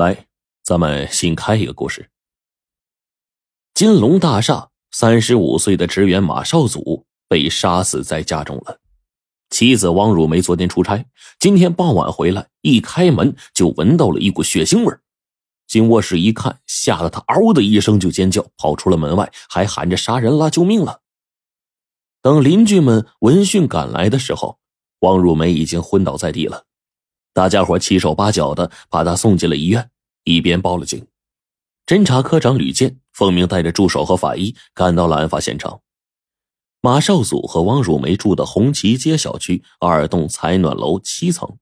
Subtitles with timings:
[0.00, 0.28] 来，
[0.62, 2.08] 咱们新开一个故事。
[3.74, 8.80] 金龙大厦三十五岁的职员马少祖被杀死在家中了。
[9.50, 11.04] 妻子王汝梅昨天出差，
[11.38, 14.96] 今天傍晚回来，一开门就闻到了一股血腥味
[15.66, 21.02] 进卧室一看，吓得他嗷的一声就尖叫，跑出了门外，还喊着杀人啦，救命了。
[22.22, 24.58] 等邻居们闻讯赶来的时候，
[25.00, 26.64] 王汝梅已经昏倒在地了。
[27.32, 29.90] 大家伙七手八脚的把他送进了医院，
[30.24, 31.06] 一边报了警。
[31.86, 35.80] 侦查科长吕健奉命带着助手和法医赶到了案发现场。
[36.80, 41.58] 马少祖和汪汝梅住的红旗街小区二栋采暖楼七层，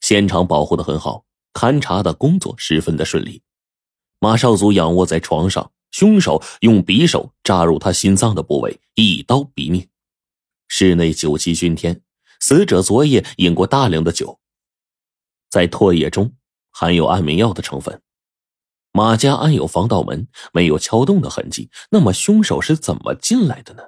[0.00, 3.42] 现场保护的很好，勘查的工作十分的顺利。
[4.20, 9.86] 马少祖仰卧在床上，凶手用匕首扎入他心脏的部位，一刀毙命。
[10.68, 12.00] 室内酒气熏天，
[12.40, 14.38] 死者昨夜饮过大量的酒。
[15.54, 16.32] 在唾液中
[16.72, 18.02] 含有安眠药的成分。
[18.90, 21.70] 马家安有防盗门，没有敲动的痕迹。
[21.92, 23.84] 那么凶手是怎么进来的呢？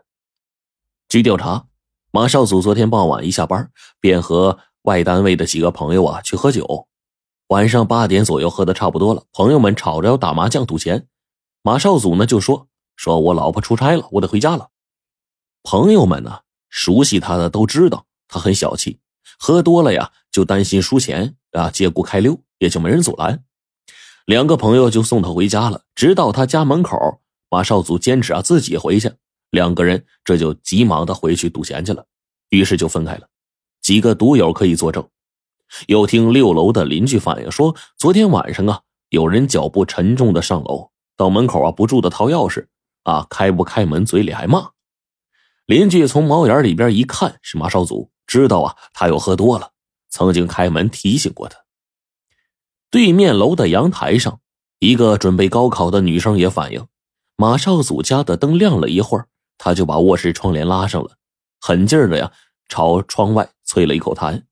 [1.08, 1.66] 据调查，
[2.12, 6.86] 马少祖昨天傍晚一下班，便和外单位的几个朋友啊去喝酒。
[7.48, 11.08] 晚上八点左右喝的差不多了，朋友们吵着要打麻将赌钱。
[11.62, 14.68] 马少祖呢就说：“说我老婆出差了，我得回家了。”
[15.64, 19.00] 朋友们呢熟悉他的都知道他很小气，
[19.38, 21.36] 喝多了呀就担心输钱。
[21.52, 23.42] 啊，借故开溜，也就没人阻拦。
[24.26, 25.84] 两个朋友就送他回家了。
[25.94, 26.98] 直到他家门口，
[27.48, 29.10] 马少祖坚持啊自己回去，
[29.50, 32.04] 两个人这就急忙的回去赌钱去了。
[32.50, 33.26] 于是就分开了。
[33.80, 35.08] 几个赌友可以作证。
[35.86, 42.66] 又听六楼的邻居反映说，昨天晚上啊，有人脚步沉重的上楼，到门口啊不住的掏钥匙，
[43.04, 44.70] 啊开不开门，嘴里还骂。
[45.64, 49.72] 邻居从猫眼里边一看，是马少祖，知道啊他又喝多了。
[50.08, 51.58] 曾经开门提醒过他。
[52.90, 54.40] 对面楼的阳台上，
[54.78, 56.86] 一个准备高考的女生也反映，
[57.36, 61.18] 马少祖家的灯亮了一会儿，他就把卧室窗帘拉上了，
[61.60, 62.32] 狠劲儿的呀
[62.68, 64.44] 朝窗外啐了一口痰。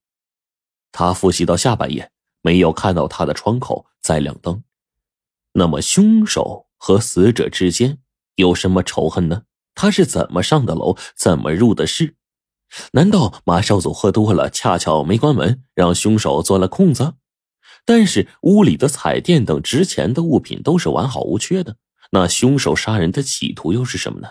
[0.93, 2.11] 他复习到下半夜，
[2.43, 4.63] 没有看到他的窗口在亮灯。
[5.53, 7.99] 那么凶手和死者之间
[8.35, 9.45] 有什么仇恨呢？
[9.75, 12.17] 他是怎么上的楼，怎么入的室？
[12.93, 17.15] 难道马少祖喝多了，恰巧没关门，让凶手钻了空子？
[17.85, 21.77] 但是屋里的彩电等值钱的物品都是完好无缺的，
[22.13, 24.29] 那凶手杀人的企图又是什么呢？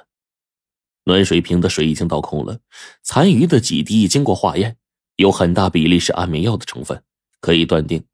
[1.05, 2.59] 暖水瓶的水已经倒空了，
[3.03, 4.77] 残余的几滴经过化验，
[5.17, 7.03] 有很大比例是安眠药的成分，
[7.41, 8.05] 可以断定，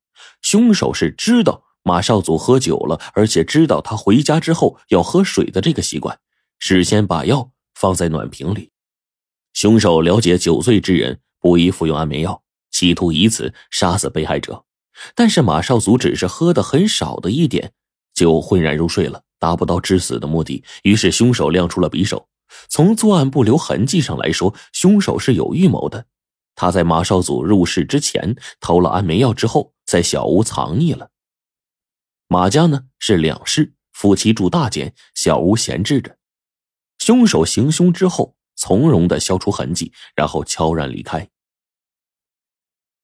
[0.41, 6.19] 凶手是知道马少祖喝酒了，而且知道他回家之后要喝水的这个习惯，
[6.57, 8.71] 事先把药放在暖瓶里。
[9.53, 14.63] 凶手了解酒醉之人不宜服用安眠药，企图以此杀死被害者。
[15.15, 17.71] 但是马少祖只是喝的很少的一点，
[18.13, 20.63] 就浑然入睡了，达不到致死的目的。
[20.83, 22.27] 于是凶手亮出了匕首。
[22.67, 26.05] 从作案不留痕迹上来说，凶手是有预谋的。
[26.55, 31.11] 他在马少祖入室之前偷了安眠药之后，在小屋藏匿了。
[32.27, 36.17] 马家呢是两室，夫妻住大间，小屋闲置着。
[36.97, 38.35] 凶手行凶之后。
[38.59, 41.29] 从容的消除痕迹，然后悄然离开。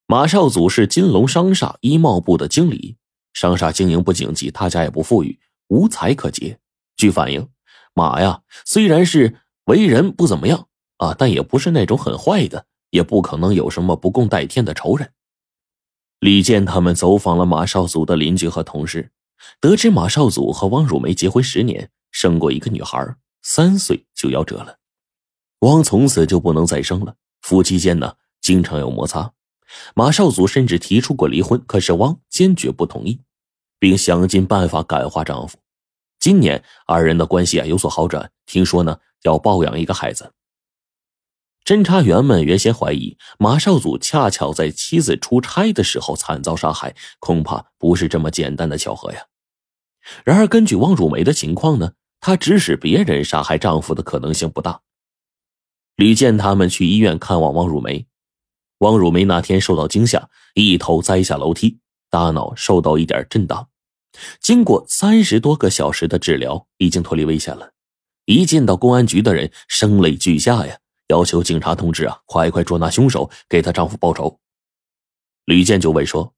[0.06, 2.98] 马少祖是金龙商厦衣帽部的经理，
[3.32, 5.40] 商厦经营不景气，他家也不富裕，
[5.70, 6.60] 无财可结。
[6.98, 7.48] 据反映，
[7.94, 10.68] 马呀虽然是为人不怎么样
[10.98, 15.14] 啊，但也不是那种很坏的，也不可能有什么不共戴天的仇人。
[16.20, 19.12] 李健他们走访了马少祖的邻居和同事，
[19.62, 24.78] 得知马少祖和汪汝梅结婚十年，生过一个女孩，三岁就夭折了。
[25.60, 29.32] 汪从此就不能再生了，夫妻间呢经常有摩擦，
[29.96, 33.22] 马少祖甚至提出过离婚，可是汪坚决不同意，
[33.80, 35.58] 并想尽办法感化丈夫。
[36.20, 40.34] 今年二人的关系啊有所好转，听说呢要抱养一个孩子。
[41.64, 49.26] 侦查员们原先怀疑马少祖恰巧在妻子出差的时候惨遭杀害，恐怕不是这么简单的巧合呀。
[50.24, 54.82] 然而根据汪汝梅的情况呢，她指使别人杀害丈夫的可能性不大。
[55.96, 58.06] 吕健他们去医院看望汪汝梅，
[58.80, 63.70] 汪汝梅那天受到惊吓，一头栽下楼梯，大脑受到一点震荡。
[64.42, 67.72] 经过三十多个小时的治疗，已经脱离危险了。
[68.26, 70.78] 一见到公安局的人，声泪俱下呀，
[71.08, 74.40] 要求警察同志啊，快快捉拿凶手，给她丈夫报仇。
[75.46, 76.34] 吕健就问说：“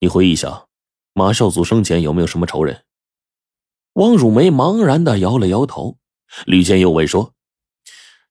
[0.00, 0.66] 你回忆一下，
[1.14, 2.84] 马少祖生前有没有什么仇人？”
[3.94, 5.96] 汪汝梅茫然的摇了摇头。
[6.44, 7.33] 吕健又问说。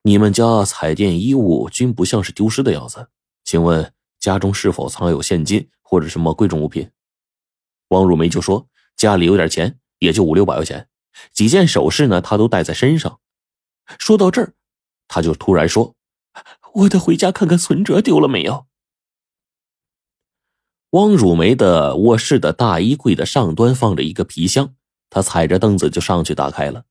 [0.05, 3.07] 你们家彩电衣物均不像是丢失的样子，
[3.45, 6.91] 请问家中是否藏有现金或者什么贵重物品？
[7.87, 8.67] 汪汝梅就说
[8.97, 10.89] 家里有点钱，也就五六百块钱，
[11.31, 13.21] 几件首饰呢，她都带在身上。
[13.97, 14.53] 说到这儿，
[15.07, 15.95] 他就突然说
[16.75, 18.65] ：“我得回家看看存折丢了没有。”
[20.91, 24.75] 汪汝梅的卧室的大衣柜的上端放着一个皮箱，
[25.09, 26.83] 她踩着凳子就上去打开了。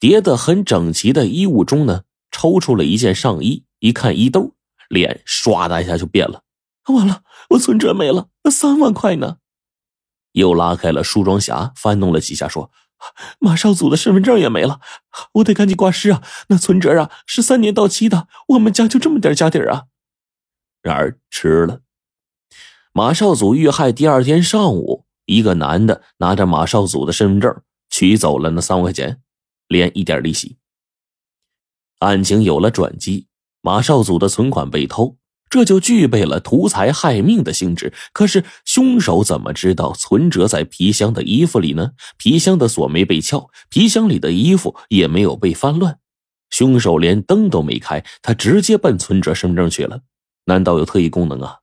[0.00, 4.54] 叠得很整齐的衣物中呢，抽出了一件上衣，一看衣兜，
[4.88, 6.42] 脸唰的一下就变了。
[6.88, 9.36] 完了，我存折没了，三万块呢？
[10.32, 12.70] 又拉开了梳妆匣，翻弄了几下，说
[13.38, 14.80] ：“马少祖的身份证也没了，
[15.34, 16.22] 我得赶紧挂失啊！
[16.48, 19.84] 那存折啊是三年到期的，我们家就这么点家底儿啊。”
[20.82, 21.80] 然而迟了。
[22.92, 29.20] 马少祖遇害第二天上午，一个男的拿着马少祖的身份证取走了那三万块钱。
[29.70, 30.58] 连一点利息。
[32.00, 33.28] 案情有了转机，
[33.60, 35.16] 马少祖的存款被偷，
[35.48, 37.92] 这就具备了图财害命的性质。
[38.12, 41.92] 可是凶手怎么知道存折在皮箱的衣服里呢？
[42.16, 45.98] 皮箱的锁没被撬，皮箱里的衣服也没有被翻乱，
[46.50, 50.02] 凶手连灯都没开，他直接奔存折身份证去了。
[50.46, 51.58] 难道有特异功能啊？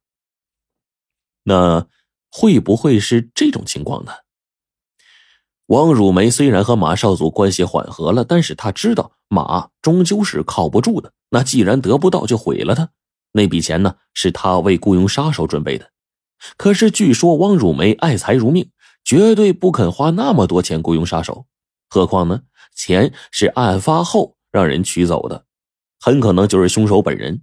[1.44, 1.88] 那
[2.30, 4.12] 会不会是这种情况呢？
[5.68, 11.12] 王汝梅虽然和马少祖关系缓和了，但是他知道马终究是靠不住的。
[11.30, 12.90] 那既然得不到，就毁了他。
[13.34, 15.92] 那笔钱呢，是他为雇佣杀手准备的。
[16.56, 18.72] 可是据说汪汝梅爱财如命，
[19.04, 21.48] 绝对不肯花那么多钱雇佣杀手。
[21.90, 22.44] 何况呢，
[22.74, 25.44] 钱是案发后让人取走的，
[26.00, 27.42] 很可能就是凶手本人。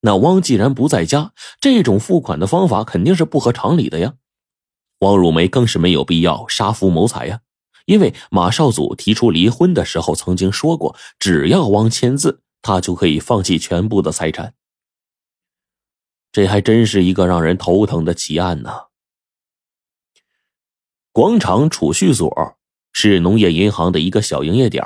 [0.00, 4.14] 那汪既然不在家，这种付款的方法肯定是不合常理的呀。
[5.00, 7.40] 汪汝梅更是没有必要杀夫谋财呀。
[7.90, 14.54] 因为马少祖提出离婚的时候曾经说过，只要汪签字，他就可以放弃全部的财产。
[16.30, 18.70] 这还真是一个让人头疼的奇案呢。
[21.10, 22.56] 广场储蓄所
[22.92, 24.84] 是农业银行的一个小营业点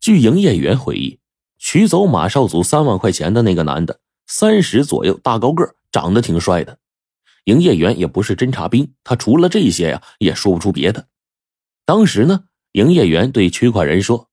[0.00, 1.20] 据营业员回忆，
[1.58, 6.78] 取走马少祖三万块钱的那个男的，三十左右，大高个，长得挺帅的。
[7.44, 11.06] 营业员也不是侦察兵，他除了这些呀，也说不出别的。
[11.88, 14.28] 当时呢，营业员对取款人说：“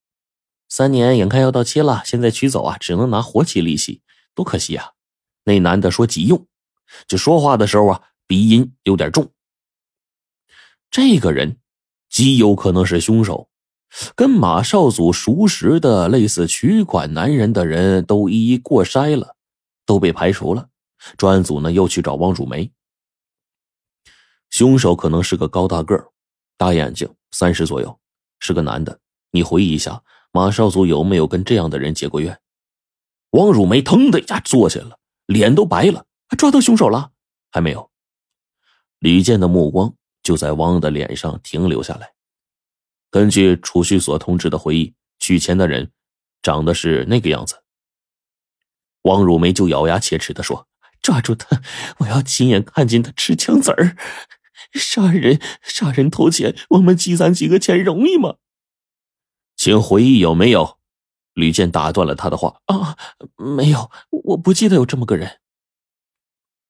[0.68, 4.02] 三年眼看要到期了，现在取走啊，只能拿活期利息，
[4.34, 4.90] 多可惜啊！”
[5.44, 6.46] 那男的说：“急用。”
[7.08, 9.32] 就说话的时候啊，鼻音有点重。
[10.90, 11.56] 这个人
[12.10, 13.48] 极有可能是凶手，
[14.14, 19.34] 跟马少祖熟识的类似取款男人的人都一一过筛了，
[19.86, 20.68] 都被排除了。
[21.16, 22.70] 专案组呢又去找汪汝梅，
[24.50, 26.12] 凶手可能是个高大个儿。
[26.58, 27.98] 大眼睛，三十左右，
[28.38, 29.00] 是个男的。
[29.30, 30.02] 你回忆一下，
[30.32, 32.40] 马少祖有没有跟这样的人结过怨？
[33.30, 36.06] 王汝梅腾的一下坐起了，脸都白了。
[36.38, 37.10] 抓到凶手了？
[37.50, 37.90] 还没有。
[38.98, 42.14] 李健的目光就在汪的脸上停留下来。
[43.10, 45.90] 根据储蓄所通知的回忆，取钱的人
[46.42, 47.62] 长得是那个样子。
[49.02, 50.66] 王汝梅就咬牙切齿的说
[51.00, 51.62] ：“抓住他！
[51.98, 53.96] 我要亲眼看见他吃枪子儿。”
[54.72, 58.36] 杀人、杀人偷钱，我们积攒几个钱容易吗？
[59.56, 60.78] 请回忆有没有？
[61.34, 62.60] 吕健打断了他的话。
[62.66, 62.96] 啊，
[63.36, 65.40] 没有，我不记得有这么个人。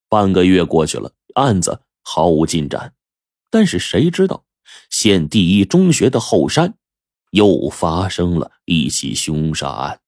[0.09, 2.93] 半个月过去了，案子毫无进展。
[3.49, 4.45] 但是谁知道，
[4.89, 6.77] 县第一中学的后山
[7.31, 10.01] 又发生了一起凶杀案。